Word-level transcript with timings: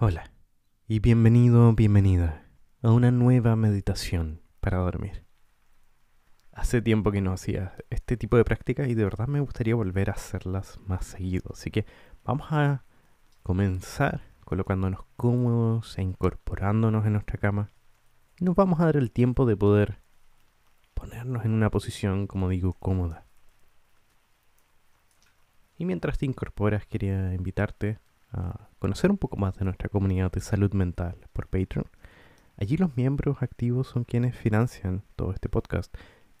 Hola 0.00 0.30
y 0.86 1.00
bienvenido, 1.00 1.72
bienvenida 1.72 2.44
a 2.82 2.92
una 2.92 3.10
nueva 3.10 3.56
meditación 3.56 4.40
para 4.60 4.78
dormir. 4.78 5.24
Hace 6.52 6.80
tiempo 6.80 7.10
que 7.10 7.20
no 7.20 7.32
hacía 7.32 7.74
este 7.90 8.16
tipo 8.16 8.36
de 8.36 8.44
prácticas 8.44 8.86
y 8.86 8.94
de 8.94 9.02
verdad 9.02 9.26
me 9.26 9.40
gustaría 9.40 9.74
volver 9.74 10.08
a 10.08 10.12
hacerlas 10.12 10.78
más 10.86 11.04
seguido. 11.04 11.50
Así 11.52 11.72
que 11.72 11.84
vamos 12.22 12.46
a 12.52 12.84
comenzar 13.42 14.20
colocándonos 14.44 15.00
cómodos 15.16 15.98
e 15.98 16.02
incorporándonos 16.02 17.04
en 17.04 17.14
nuestra 17.14 17.38
cama. 17.38 17.72
Y 18.38 18.44
nos 18.44 18.54
vamos 18.54 18.78
a 18.78 18.84
dar 18.84 18.96
el 18.96 19.10
tiempo 19.10 19.46
de 19.46 19.56
poder 19.56 19.98
ponernos 20.94 21.44
en 21.44 21.50
una 21.50 21.70
posición, 21.70 22.28
como 22.28 22.48
digo, 22.48 22.72
cómoda. 22.74 23.26
Y 25.76 25.86
mientras 25.86 26.18
te 26.18 26.26
incorporas, 26.26 26.86
quería 26.86 27.34
invitarte 27.34 27.98
a 28.30 28.67
conocer 28.78 29.10
un 29.10 29.18
poco 29.18 29.36
más 29.36 29.56
de 29.56 29.64
nuestra 29.64 29.88
comunidad 29.88 30.32
de 30.32 30.40
salud 30.40 30.72
mental 30.72 31.16
por 31.32 31.46
Patreon. 31.46 31.86
Allí 32.56 32.76
los 32.76 32.96
miembros 32.96 33.42
activos 33.42 33.86
son 33.86 34.04
quienes 34.04 34.36
financian 34.36 35.02
todo 35.16 35.32
este 35.32 35.48
podcast 35.48 35.94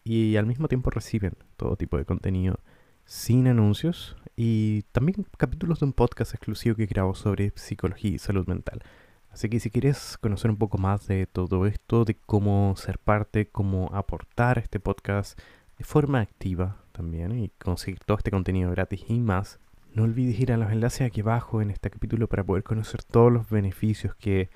y 0.04 0.36
al 0.36 0.46
mismo 0.46 0.68
tiempo 0.68 0.90
reciben 0.90 1.34
todo 1.56 1.76
tipo 1.76 1.96
de 1.96 2.04
contenido 2.04 2.60
sin 3.04 3.46
anuncios 3.46 4.16
y 4.36 4.82
también 4.92 5.26
capítulos 5.36 5.80
de 5.80 5.86
un 5.86 5.92
podcast 5.92 6.34
exclusivo 6.34 6.76
que 6.76 6.86
grabo 6.86 7.14
sobre 7.14 7.52
psicología 7.56 8.12
y 8.12 8.18
salud 8.18 8.46
mental. 8.46 8.82
Así 9.30 9.48
que 9.48 9.60
si 9.60 9.70
quieres 9.70 10.18
conocer 10.18 10.50
un 10.50 10.56
poco 10.56 10.78
más 10.78 11.06
de 11.06 11.26
todo 11.26 11.66
esto, 11.66 12.04
de 12.04 12.16
cómo 12.16 12.74
ser 12.76 12.98
parte, 12.98 13.48
cómo 13.48 13.90
aportar 13.92 14.58
este 14.58 14.80
podcast 14.80 15.38
de 15.76 15.84
forma 15.84 16.20
activa 16.20 16.82
también 16.92 17.38
y 17.38 17.50
conseguir 17.50 18.00
todo 18.00 18.18
este 18.18 18.30
contenido 18.30 18.70
gratis 18.70 19.04
y 19.08 19.20
más, 19.20 19.60
no 19.94 20.04
olvides 20.04 20.38
ir 20.40 20.52
a 20.52 20.56
los 20.56 20.70
enlaces 20.70 21.02
aquí 21.02 21.20
abajo 21.20 21.60
en 21.62 21.70
este 21.70 21.90
capítulo 21.90 22.28
para 22.28 22.44
poder 22.44 22.62
conocer 22.62 23.02
todos 23.02 23.32
los 23.32 23.48
beneficios 23.48 24.14
que 24.14 24.50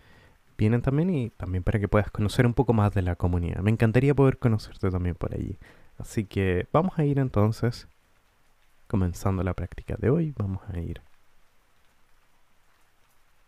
vienen 0.57 0.83
también 0.83 1.11
y 1.11 1.31
también 1.31 1.65
para 1.65 1.81
que 1.81 1.89
puedas 1.89 2.11
conocer 2.11 2.47
un 2.47 2.55
poco 2.55 2.73
más 2.73 2.93
de 2.93 3.03
la 3.03 3.17
comunidad. 3.17 3.61
Me 3.63 3.71
encantaría 3.71 4.15
poder 4.15 4.39
conocerte 4.39 4.91
también 4.91 5.17
por 5.17 5.35
allí. 5.35 5.59
Así 5.99 6.25
que 6.25 6.69
vamos 6.73 6.99
a 6.99 7.05
ir 7.05 7.19
entonces, 7.19 7.89
comenzando 8.87 9.43
la 9.43 9.55
práctica 9.55 9.97
de 9.99 10.11
hoy, 10.11 10.33
vamos 10.37 10.63
a 10.69 10.79
ir 10.79 11.01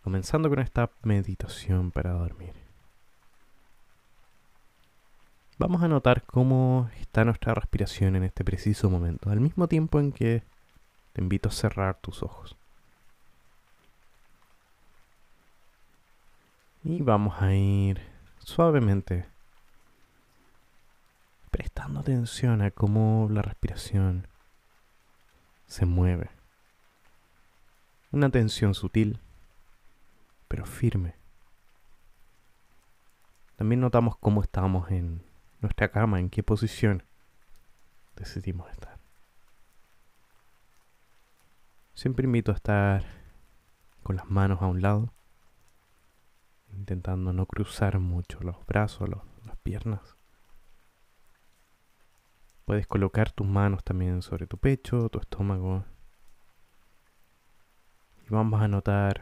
comenzando 0.03 0.49
con 0.49 0.59
esta 0.59 0.91
meditación 1.01 1.91
para 1.91 2.11
dormir. 2.11 2.53
Vamos 5.57 5.81
a 5.81 5.87
notar 5.87 6.23
cómo 6.23 6.89
está 6.99 7.25
nuestra 7.25 7.55
respiración 7.55 8.15
en 8.15 8.23
este 8.23 8.43
preciso 8.43 8.89
momento, 8.89 9.29
al 9.29 9.39
mismo 9.39 9.67
tiempo 9.67 9.99
en 9.99 10.11
que 10.11 10.43
te 11.15 11.21
invito 11.21 11.47
a 11.47 11.51
cerrar 11.53 11.95
tus 12.01 12.23
ojos. 12.23 12.57
Y 16.83 17.01
vamos 17.01 17.41
a 17.41 17.53
ir 17.53 18.01
suavemente 18.39 19.25
prestando 21.51 22.01
atención 22.01 22.61
a 22.61 22.69
cómo 22.69 23.29
la 23.31 23.41
respiración 23.41 24.27
se 25.67 25.85
mueve. 25.85 26.29
Una 28.11 28.29
tensión 28.29 28.73
sutil 28.73 29.21
pero 30.49 30.65
firme. 30.65 31.15
También 33.55 33.79
notamos 33.79 34.17
cómo 34.17 34.41
estamos 34.41 34.91
en 34.91 35.23
nuestra 35.61 35.89
cama, 35.89 36.19
en 36.19 36.29
qué 36.29 36.43
posición 36.43 37.03
decidimos 38.17 38.69
estar. 38.69 38.94
Siempre 41.95 42.25
invito 42.25 42.51
a 42.51 42.55
estar 42.55 43.05
con 44.03 44.17
las 44.17 44.29
manos 44.29 44.61
a 44.61 44.65
un 44.65 44.81
lado, 44.81 45.13
intentando 46.73 47.31
no 47.31 47.45
cruzar 47.45 47.99
mucho 47.99 48.41
los 48.41 48.65
brazos, 48.65 49.09
las 49.45 49.57
piernas. 49.63 50.17
Puedes 52.65 52.85
colocar 52.85 53.31
tus 53.31 53.47
manos 53.47 53.81
también 53.85 54.21
sobre 54.21 54.45
tu 54.45 54.57
pecho, 54.57 55.07
tu 55.07 55.19
estómago. 55.19 55.85
Y 58.27 58.29
vamos 58.29 58.61
a 58.61 58.67
notar 58.67 59.21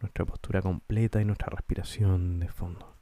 nuestra 0.00 0.26
postura 0.26 0.60
completa 0.60 1.22
y 1.22 1.24
nuestra 1.24 1.48
respiración 1.48 2.38
de 2.38 2.48
fondo. 2.48 2.93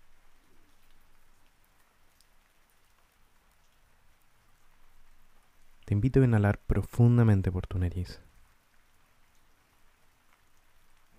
Te 5.84 5.94
invito 5.94 6.20
a 6.20 6.24
inhalar 6.24 6.58
profundamente 6.58 7.50
por 7.50 7.66
tu 7.66 7.78
nariz. 7.78 8.20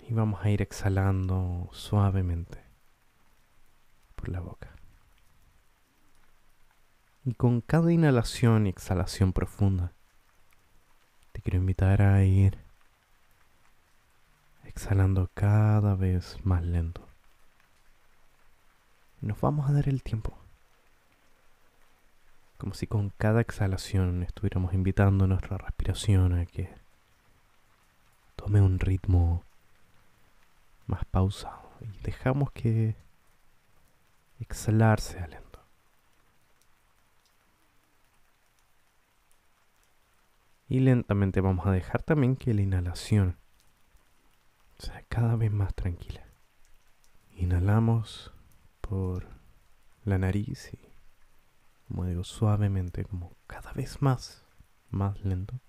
Y 0.08 0.14
vamos 0.14 0.44
a 0.44 0.50
ir 0.50 0.62
exhalando 0.62 1.70
suavemente 1.72 2.64
por 4.16 4.30
la 4.30 4.40
boca. 4.40 4.76
Y 7.26 7.36
con 7.36 7.62
cada 7.62 7.92
inhalación 7.92 8.68
y 8.68 8.70
exhalación 8.70 9.32
profunda, 9.32 9.94
te 11.32 11.42
quiero 11.42 11.58
invitar 11.58 12.02
a 12.02 12.24
ir 12.24 12.58
exhalando 14.66 15.30
cada 15.34 15.96
vez 15.96 16.38
más 16.44 16.64
lento. 16.64 17.08
Nos 19.22 19.40
vamos 19.40 19.70
a 19.70 19.74
dar 19.74 19.88
el 19.88 20.04
tiempo. 20.04 20.43
Como 22.64 22.76
si 22.76 22.88
con 22.88 23.10
cada 23.18 23.42
exhalación 23.42 24.24
estuviéramos 24.24 24.74
invitando 24.74 25.28
nuestra 25.28 25.58
respiración 25.58 26.32
a 26.32 26.46
que 26.46 26.74
tome 28.38 28.62
un 28.62 28.80
ritmo 28.80 29.44
más 30.88 31.04
pausado 31.04 31.70
y 31.82 31.88
dejamos 32.04 32.54
que 32.54 32.96
exhalar 34.40 35.02
sea 35.02 35.28
lento. 35.28 35.60
Y 40.70 40.80
lentamente 40.80 41.42
vamos 41.42 41.68
a 41.68 41.72
dejar 41.72 42.02
también 42.02 42.38
que 42.38 42.54
la 42.54 42.62
inhalación 42.62 43.36
sea 44.78 45.04
cada 45.10 45.36
vez 45.36 45.52
más 45.52 45.74
tranquila. 45.74 46.24
Inhalamos 47.36 48.32
por 48.80 49.28
la 50.06 50.18
nariz 50.18 50.74
y, 50.74 50.93
como 51.88 52.06
digo, 52.06 52.24
suavemente, 52.24 53.04
como 53.06 53.36
cada 53.48 53.72
vez 53.74 54.02
más, 54.02 54.44
más 54.90 55.24
lento. 55.24 55.60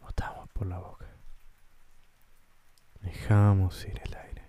Botamos 0.00 0.48
por 0.50 0.66
la 0.66 0.78
boca. 0.78 1.06
Dejamos 3.00 3.84
ir 3.84 4.00
el 4.04 4.14
aire. 4.14 4.42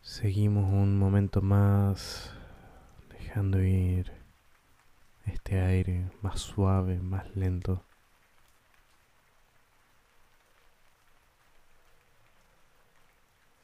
Seguimos 0.00 0.64
un 0.72 0.98
momento 0.98 1.40
más 1.40 2.34
dejando 3.30 3.62
ir 3.62 4.10
este 5.24 5.60
aire 5.60 6.10
más 6.20 6.40
suave, 6.40 6.98
más 6.98 7.36
lento. 7.36 7.80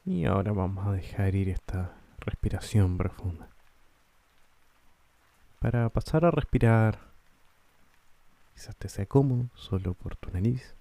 Y 0.05 0.23
ahora 0.23 0.53
vamos 0.53 0.87
a 0.87 0.93
dejar 0.93 1.35
ir 1.35 1.49
esta 1.49 1.97
respiración 2.19 2.97
profunda. 2.97 3.49
Para 5.59 5.89
pasar 5.89 6.23
a 6.23 6.31
respirar, 6.31 6.99
quizás 8.53 8.73
te 8.77 8.87
sea 8.87 9.05
cómodo 9.05 9.49
solo 9.53 9.95
por 9.95 10.15
tu 10.15 10.31
nariz. 10.31 10.75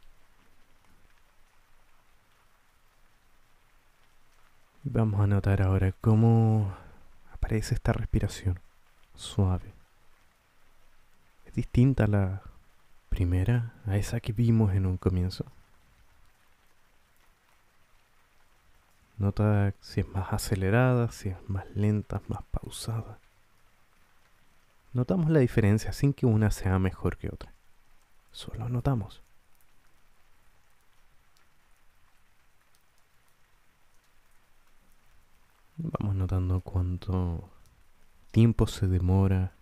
Vamos 4.85 5.21
a 5.21 5.27
notar 5.27 5.61
ahora 5.61 5.91
cómo 5.91 6.73
aparece 7.33 7.75
esta 7.75 7.93
respiración 7.93 8.61
suave. 9.17 9.75
Es 11.45 11.55
distinta 11.55 12.07
la 12.07 12.43
primera, 13.09 13.73
a 13.87 13.97
esa 13.97 14.21
que 14.21 14.33
vimos 14.33 14.75
en 14.75 14.87
un 14.87 14.99
comienzo. 14.99 15.47
Nota 19.19 19.73
si 19.81 20.01
es 20.01 20.09
más 20.09 20.33
acelerada, 20.33 21.11
si 21.11 21.31
es 21.31 21.37
más 21.49 21.65
lenta, 21.75 22.21
más 22.29 22.43
pausada. 22.51 23.19
Notamos 24.93 25.31
la 25.31 25.41
diferencia 25.41 25.93
sin 25.93 26.13
que 26.13 26.27
una 26.27 26.51
sea 26.51 26.79
mejor 26.79 27.17
que 27.17 27.29
otra. 27.29 27.53
Solo 28.33 28.69
notamos. 28.69 29.23
Vamos 35.79 36.15
notando 36.15 36.61
cuánto 36.61 37.51
tiempo 38.37 38.67
se 38.67 38.87
demora 38.87 39.55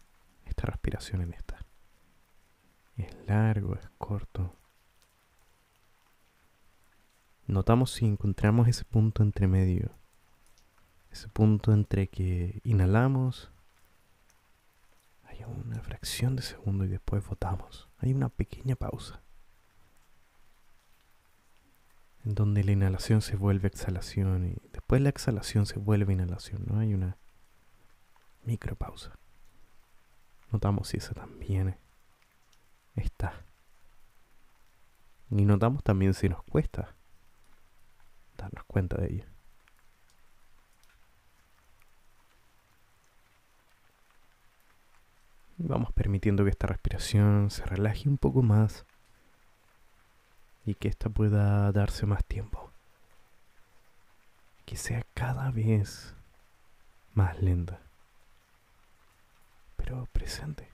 esta 0.47 0.67
respiración 0.67 1.21
en 1.21 1.33
esta. 1.33 1.65
Es 2.97 3.15
largo, 3.25 3.77
es 3.77 3.89
corto. 3.99 4.57
notamos 7.47 7.93
si 7.93 8.05
encontramos 8.05 8.67
ese 8.67 8.85
punto 8.85 9.23
entre 9.23 9.47
medio, 9.47 9.93
ese 11.13 11.29
punto 11.29 11.73
entre 11.73 12.09
que 12.09 12.61
inhalamos, 12.65 13.53
hay 15.23 15.45
una 15.45 15.81
fracción 15.81 16.35
de 16.35 16.43
segundo 16.43 16.85
y 16.85 16.89
después 16.89 17.25
votamos, 17.25 17.89
hay 17.99 18.13
una 18.13 18.29
pequeña 18.29 18.75
pausa, 18.75 19.23
en 22.25 22.35
donde 22.35 22.65
la 22.65 22.73
inhalación 22.73 23.23
se 23.23 23.37
vuelve 23.37 23.69
exhalación 23.69 24.49
y 24.49 24.57
después 24.73 25.01
la 25.01 25.11
exhalación 25.11 25.65
se 25.65 25.79
vuelve 25.79 26.13
inhalación, 26.13 26.65
¿no? 26.67 26.81
Hay 26.81 26.93
una 26.93 27.19
micropausa. 28.45 29.19
Notamos 30.51 30.89
si 30.89 30.99
esa 30.99 31.15
también 31.15 31.77
está. 32.97 33.45
Y 35.31 35.45
notamos 35.45 35.83
también 35.83 36.15
si 36.15 36.29
nos 36.29 36.43
cuesta 36.45 36.95
darnos 38.37 38.65
cuenta 38.67 38.97
de 39.01 39.07
ello. 39.13 39.25
Vamos 45.57 45.93
permitiendo 45.93 46.45
que 46.45 46.51
esta 46.51 46.67
respiración 46.67 47.51
se 47.51 47.65
relaje 47.65 48.09
un 48.09 48.19
poco 48.19 48.43
más 48.43 48.85
y 50.67 50.75
que 50.75 50.89
ésta 50.89 51.09
pueda 51.09 51.71
darse 51.73 52.07
más 52.07 52.25
tiempo. 52.25 52.71
Que 54.67 54.77
sea 54.77 55.05
cada 55.15 55.51
vez 55.51 56.15
más 57.15 57.41
lenta, 57.41 57.81
pero 59.85 60.07
presente. 60.13 60.67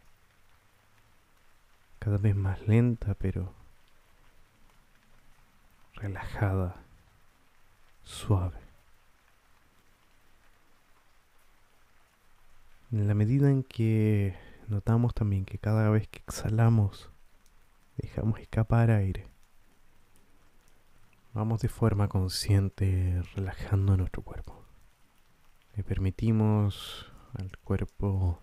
Cada 1.98 2.16
vez 2.16 2.36
más 2.36 2.66
lenta, 2.68 3.14
pero 3.14 3.52
relajada, 5.94 6.76
suave. 8.04 8.60
En 12.92 13.08
la 13.08 13.14
medida 13.14 13.50
en 13.50 13.64
que 13.64 14.36
notamos 14.68 15.12
también 15.12 15.44
que 15.44 15.58
cada 15.58 15.90
vez 15.90 16.06
que 16.08 16.20
exhalamos, 16.20 17.10
dejamos 17.96 18.38
escapar 18.38 18.92
aire, 18.92 19.26
vamos 21.34 21.60
de 21.60 21.68
forma 21.68 22.08
consciente 22.08 23.22
relajando 23.34 23.96
nuestro 23.96 24.22
cuerpo. 24.22 24.64
Le 25.74 25.82
permitimos 25.82 27.12
al 27.34 27.56
cuerpo 27.58 28.40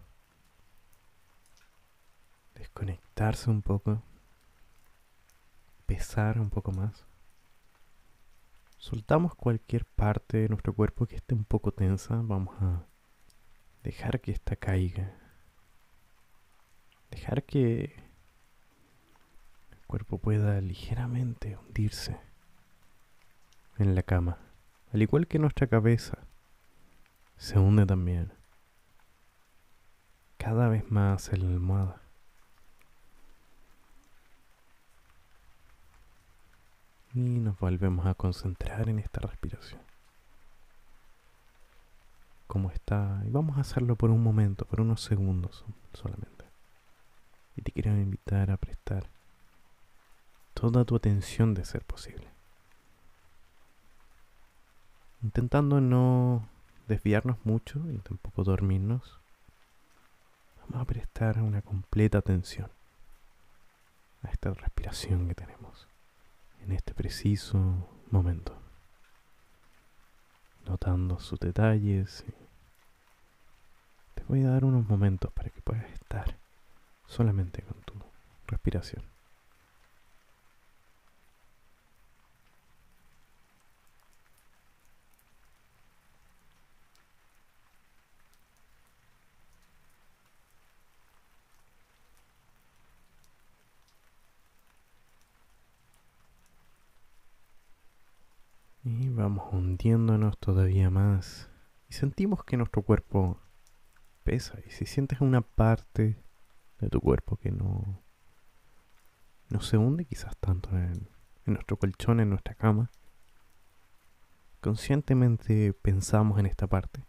desconectarse 2.68 3.50
un 3.50 3.62
poco, 3.62 4.02
pesar 5.86 6.40
un 6.40 6.50
poco 6.50 6.72
más 6.72 7.08
soltamos 8.78 9.36
cualquier 9.36 9.86
parte 9.86 10.38
de 10.38 10.50
nuestro 10.50 10.74
cuerpo 10.74 11.06
que 11.06 11.16
esté 11.16 11.34
un 11.34 11.44
poco 11.44 11.72
tensa, 11.72 12.22
vamos 12.22 12.56
a 12.62 12.86
dejar 13.84 14.22
que 14.22 14.32
ésta 14.32 14.56
caiga. 14.56 15.14
Dejar 17.12 17.44
que 17.44 17.96
el 19.72 19.86
cuerpo 19.88 20.20
pueda 20.20 20.62
ligeramente 20.62 21.58
hundirse 21.58 22.18
en 23.78 23.96
la 23.96 24.04
cama, 24.04 24.38
al 24.94 25.02
igual 25.02 25.28
que 25.28 25.40
nuestra 25.40 25.68
cabeza 25.68 26.20
se 27.38 27.60
hunde 27.60 27.86
también, 27.86 28.34
cada 30.38 30.68
vez 30.70 30.90
más 30.92 31.32
en 31.34 31.42
la 31.42 31.54
almohada. 31.54 32.07
Y 37.14 37.20
nos 37.20 37.58
volvemos 37.60 38.06
a 38.06 38.14
concentrar 38.14 38.90
en 38.90 39.00
esta 39.00 39.22
respiración. 39.22 39.82
Como 42.48 42.72
está. 42.72 43.22
Y 43.26 43.30
vamos 43.30 43.58
a 43.58 43.62
hacerlo 43.62 43.96
por 43.96 44.10
un 44.10 44.22
momento, 44.22 44.66
por 44.66 44.82
unos 44.82 45.02
segundos 45.02 45.66
solamente. 45.94 46.46
Y 47.56 47.62
te 47.62 47.72
quiero 47.72 47.92
invitar 47.92 48.52
a 48.52 48.58
prestar 48.58 49.08
toda 50.54 50.86
tu 50.86 50.96
atención 50.96 51.54
de 51.54 51.66
ser 51.66 51.84
posible. 51.84 52.28
Intentando 55.24 55.82
no 55.82 56.48
desviarnos 56.88 57.38
mucho 57.46 57.80
y 57.92 57.98
tampoco 57.98 58.44
dormirnos. 58.44 59.20
Vamos 60.62 60.82
a 60.82 60.86
prestar 60.86 61.42
una 61.42 61.62
completa 61.62 62.18
atención 62.18 62.70
a 64.24 64.30
esta 64.30 64.54
respiración 64.54 65.28
que 65.28 65.36
tenemos 65.36 65.88
en 66.68 66.74
este 66.74 66.94
preciso 66.94 67.58
momento, 68.12 68.54
notando 70.66 71.18
sus 71.18 71.40
detalles. 71.40 72.26
Te 74.16 74.24
voy 74.28 74.44
a 74.44 74.50
dar 74.50 74.66
unos 74.66 74.86
momentos 74.86 75.32
para 75.32 75.50
que 75.50 75.62
puedas 75.62 75.90
estar 75.92 76.38
solamente 77.06 77.62
con 77.62 77.82
tu 77.84 77.94
respiración. 78.48 79.04
Y 98.90 99.10
vamos 99.10 99.37
hundiéndonos 99.52 100.38
todavía 100.38 100.90
más. 100.90 101.50
Y 101.90 101.94
sentimos 101.94 102.44
que 102.44 102.58
nuestro 102.58 102.82
cuerpo 102.82 103.40
pesa. 104.24 104.60
Y 104.66 104.72
si 104.72 104.86
sientes 104.86 105.22
una 105.22 105.42
parte 105.42 106.22
de 106.80 106.90
tu 106.90 107.02
cuerpo 107.02 107.38
que 107.38 107.52
no, 107.52 108.02
no 109.50 109.62
se 109.62 109.78
hunde 109.78 110.06
quizás 110.06 110.36
tanto 110.38 110.70
en, 110.72 111.10
en 111.46 111.54
nuestro 111.54 111.78
colchón, 111.78 112.20
en 112.20 112.30
nuestra 112.30 112.56
cama, 112.56 112.92
conscientemente 114.60 115.74
pensamos 115.74 116.40
en 116.40 116.46
esta 116.46 116.68
parte 116.68 117.06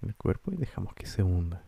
del 0.00 0.16
cuerpo 0.16 0.52
y 0.52 0.56
dejamos 0.56 0.94
que 0.94 1.06
se 1.06 1.22
hunda. 1.22 1.64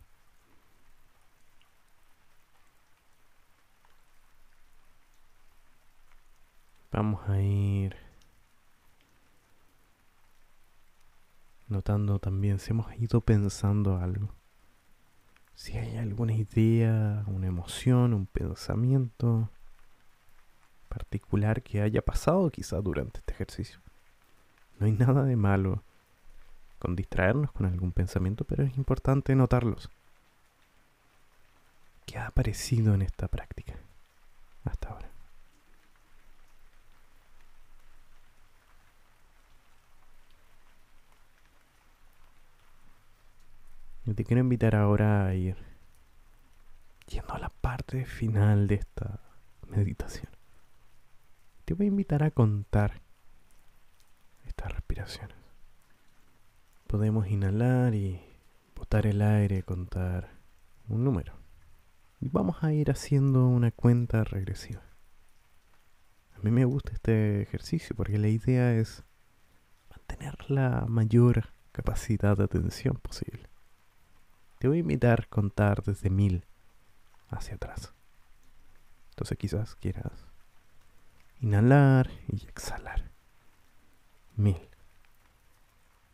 Vamos 6.91 7.27
a 7.29 7.41
ir 7.41 8.04
notando 11.67 12.19
también 12.19 12.59
si 12.59 12.71
hemos 12.71 12.93
ido 12.97 13.21
pensando 13.21 13.97
algo. 13.97 14.29
Si 15.55 15.77
hay 15.77 15.97
alguna 15.97 16.33
idea, 16.33 17.23
una 17.27 17.47
emoción, 17.47 18.13
un 18.13 18.25
pensamiento 18.25 19.49
particular 20.89 21.61
que 21.63 21.81
haya 21.81 22.01
pasado 22.01 22.49
quizá 22.49 22.81
durante 22.81 23.19
este 23.19 23.33
ejercicio. 23.33 23.79
No 24.79 24.85
hay 24.85 24.91
nada 24.91 25.23
de 25.23 25.35
malo 25.35 25.83
con 26.79 26.95
distraernos 26.95 27.51
con 27.51 27.65
algún 27.65 27.91
pensamiento, 27.91 28.43
pero 28.43 28.63
es 28.63 28.77
importante 28.77 29.35
notarlos. 29.35 29.89
¿Qué 32.05 32.17
ha 32.17 32.27
aparecido 32.27 32.93
en 32.93 33.01
esta 33.01 33.27
práctica 33.27 33.73
hasta 34.63 34.89
ahora? 34.89 35.04
Yo 44.05 44.13
te 44.13 44.23
quiero 44.23 44.41
invitar 44.41 44.75
ahora 44.75 45.25
a 45.25 45.33
ir 45.33 45.57
yendo 47.07 47.33
a 47.33 47.39
la 47.39 47.49
parte 47.49 48.05
final 48.05 48.67
de 48.67 48.75
esta 48.75 49.19
meditación. 49.67 50.31
Te 51.65 51.73
voy 51.73 51.87
a 51.87 51.89
invitar 51.89 52.21
a 52.21 52.29
contar 52.29 53.01
estas 54.45 54.71
respiraciones. 54.73 55.35
Podemos 56.85 57.27
inhalar 57.27 57.95
y 57.95 58.21
botar 58.75 59.07
el 59.07 59.23
aire, 59.23 59.63
contar 59.63 60.29
un 60.87 61.03
número. 61.03 61.33
Y 62.21 62.29
vamos 62.29 62.63
a 62.63 62.71
ir 62.73 62.91
haciendo 62.91 63.47
una 63.47 63.71
cuenta 63.71 64.23
regresiva. 64.23 64.83
A 66.35 66.39
mí 66.43 66.51
me 66.51 66.65
gusta 66.65 66.93
este 66.93 67.41
ejercicio 67.41 67.95
porque 67.95 68.19
la 68.19 68.27
idea 68.27 68.75
es 68.75 69.03
mantener 69.89 70.35
la 70.51 70.85
mayor 70.87 71.53
capacidad 71.71 72.37
de 72.37 72.43
atención 72.43 72.97
posible. 72.97 73.54
Te 74.59 74.67
voy 74.67 74.77
a 74.77 74.81
invitar 74.81 75.21
a 75.23 75.29
contar 75.29 75.83
desde 75.83 76.09
mil 76.09 76.45
hacia 77.29 77.55
atrás. 77.55 77.93
Entonces 79.11 79.37
quizás 79.37 79.75
quieras 79.75 80.25
inhalar 81.39 82.09
y 82.27 82.45
exhalar. 82.47 83.11
Mil. 84.35 84.69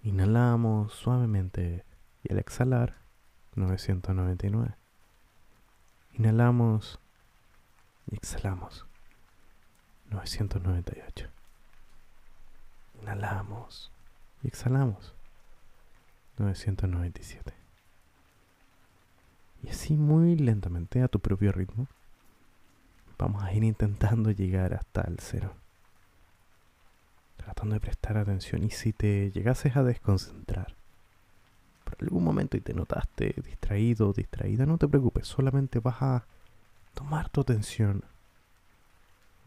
Inhalamos 0.04 0.94
suavemente 0.94 1.86
y 2.24 2.32
al 2.32 2.40
exhalar 2.40 2.96
999. 3.56 4.76
Inhalamos 6.14 7.00
y 8.08 8.16
exhalamos 8.16 8.86
998. 10.10 11.30
Inhalamos 13.02 13.92
y 14.44 14.48
exhalamos. 14.48 15.16
997. 16.38 17.61
Y 19.64 19.70
así 19.70 19.96
muy 19.96 20.36
lentamente, 20.36 21.02
a 21.02 21.08
tu 21.08 21.20
propio 21.20 21.52
ritmo, 21.52 21.88
vamos 23.18 23.44
a 23.44 23.54
ir 23.54 23.64
intentando 23.64 24.32
llegar 24.32 24.74
hasta 24.74 25.02
el 25.02 25.20
cero. 25.20 25.54
Tratando 27.38 27.76
de 27.76 27.80
prestar 27.80 28.18
atención. 28.18 28.64
Y 28.64 28.72
si 28.72 28.94
te 28.94 29.32
llegases 29.32 29.76
a 29.76 29.84
desconcentrar 29.84 30.76
por 31.84 31.96
algún 32.02 32.24
momento 32.24 32.58
y 32.58 32.62
te 32.62 32.74
notaste 32.74 33.36
distraído 33.44 34.10
o 34.10 34.14
distraída, 34.14 34.66
no 34.66 34.78
te 34.78 34.88
preocupes. 34.88 35.28
Solamente 35.28 35.80
vas 35.80 36.02
a 36.02 36.26
tomar 36.94 37.30
tu 37.30 37.42
atención 37.42 38.04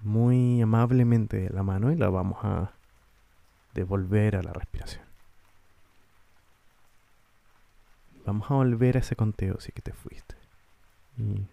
muy 0.02 0.60
amablemente 0.60 1.38
de 1.38 1.50
la 1.50 1.62
mano 1.62 1.90
y 1.90 1.96
la 1.96 2.10
vamos 2.10 2.38
a 2.42 2.72
devolver 3.74 4.36
a 4.36 4.42
la 4.42 4.52
respiración. 4.52 5.13
Vamos 8.24 8.50
a 8.50 8.54
volver 8.54 8.96
a 8.96 9.00
ese 9.00 9.16
conteo 9.16 9.60
si 9.60 9.72
que 9.72 9.82
te 9.82 9.92
fuiste. 9.92 10.34
Y 11.16 11.46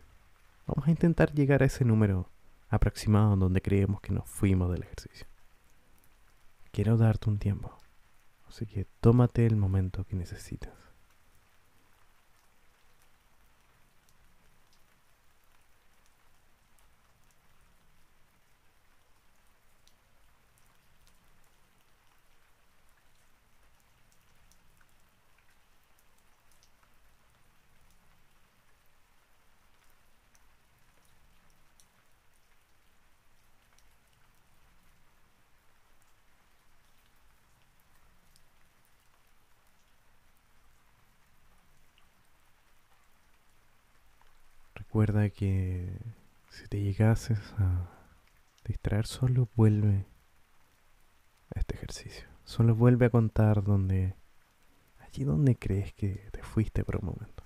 vamos 0.66 0.88
a 0.88 0.92
intentar 0.92 1.34
llegar 1.34 1.64
a 1.64 1.66
ese 1.66 1.86
número 1.86 2.30
aproximado 2.70 3.36
donde 3.36 3.62
creemos 3.62 4.02
que 4.02 4.14
nos 4.14 4.28
fuimos 4.30 4.72
del 4.72 4.84
ejercicio. 4.84 5.28
Quiero 6.72 6.98
darte 6.98 7.30
un 7.30 7.38
tiempo. 7.38 7.78
Así 8.48 8.66
que 8.66 8.86
tómate 9.02 9.46
el 9.46 9.58
momento 9.58 10.06
que 10.06 10.16
necesitas. 10.16 10.81
Recuerda 44.92 45.30
que 45.30 45.88
si 46.50 46.68
te 46.68 46.82
llegases 46.82 47.40
a 47.58 47.88
distraer, 48.66 49.08
solo 49.08 49.48
vuelve 49.56 50.06
a 51.56 51.60
este 51.62 51.76
ejercicio. 51.76 52.28
Solo 52.44 52.76
vuelve 52.76 53.06
a 53.06 53.10
contar 53.10 53.64
donde, 53.64 54.18
allí 55.00 55.24
donde 55.24 55.56
crees 55.56 55.94
que 55.94 56.28
te 56.34 56.44
fuiste 56.44 56.84
por 56.84 56.98
un 56.98 57.06
momento. 57.06 57.42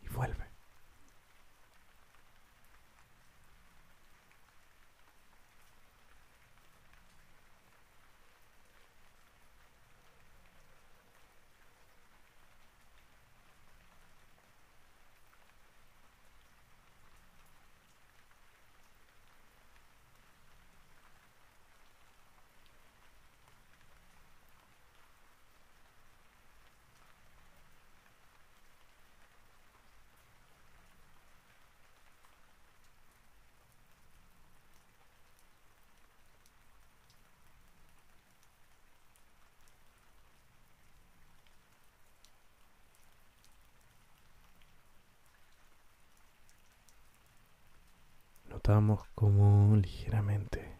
Y 0.00 0.08
vuelve. 0.08 0.49
Notamos 48.70 49.02
como 49.16 49.74
ligeramente 49.74 50.76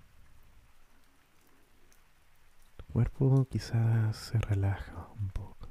tu 2.76 2.84
cuerpo 2.92 3.48
quizás 3.50 4.16
se 4.16 4.38
relaja 4.38 5.08
un 5.20 5.28
poco, 5.30 5.68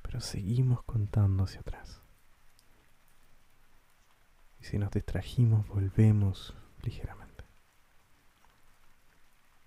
pero 0.00 0.22
seguimos 0.22 0.82
contando 0.84 1.44
hacia 1.44 1.60
atrás. 1.60 2.00
Y 4.58 4.64
si 4.64 4.78
nos 4.78 4.90
distrajimos, 4.92 5.68
volvemos 5.68 6.54
ligeramente. 6.82 7.44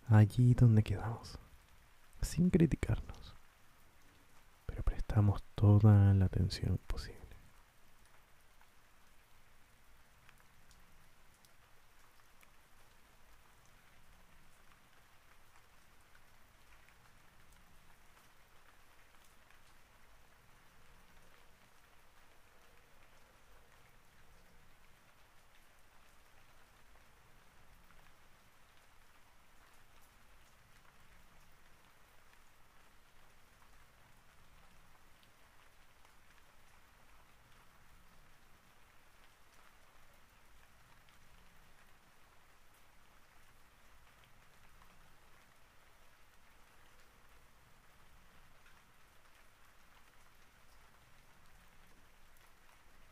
Allí 0.08 0.56
donde 0.56 0.82
quedamos, 0.82 1.38
sin 2.24 2.50
criticarnos, 2.50 3.36
pero 4.66 4.82
prestamos 4.82 5.44
toda 5.54 6.16
la 6.16 6.26
atención 6.26 6.80
posible. 6.88 7.20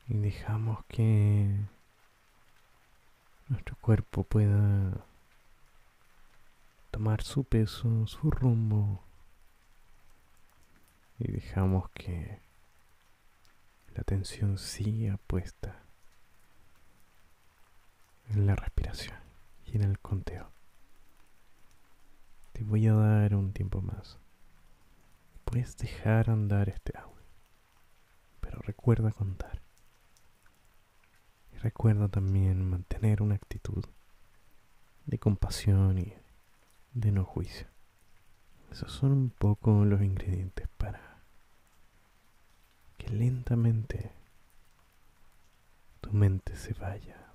y 0.10 0.14
dejamos 0.28 0.84
que 0.90 1.48
nuestro 3.48 3.78
cuerpo 3.78 4.26
pueda 4.26 5.06
tomar 6.92 7.24
su 7.24 7.46
peso, 7.46 8.06
su 8.08 8.30
rumbo 8.30 9.02
y 11.18 11.32
dejamos 11.32 11.90
que 11.92 12.42
la 13.96 14.02
atención 14.02 14.58
siga 14.58 15.16
puesta 15.28 15.80
en 18.30 18.46
la 18.46 18.58
respiración 18.58 19.18
y 19.66 19.78
en 19.78 19.84
el 19.84 19.98
conteo. 20.00 20.52
Te 22.52 22.66
voy 22.66 22.86
a 22.88 22.94
dar 22.94 23.34
un 23.34 23.54
tiempo 23.54 23.82
más. 23.82 24.18
Puedes 25.46 25.78
dejar 25.78 26.30
andar 26.30 26.68
este 26.68 26.98
agua, 26.98 27.22
pero 28.42 28.60
recuerda 28.60 29.14
contar. 29.14 29.67
Recuerda 31.62 32.08
también 32.08 32.70
mantener 32.70 33.22
una 33.22 33.36
actitud 33.36 33.84
de 35.06 35.18
compasión 35.18 35.98
y 35.98 36.14
de 36.94 37.12
no 37.12 37.24
juicio. 37.24 37.68
Esos 38.72 38.92
son 38.92 39.12
un 39.12 39.30
poco 39.30 39.86
los 39.86 40.02
ingredientes 40.02 40.68
para 40.78 41.02
que 42.98 43.10
lentamente 43.10 44.12
tu 46.02 46.12
mente 46.14 46.56
se 46.56 46.74
vaya 46.74 47.27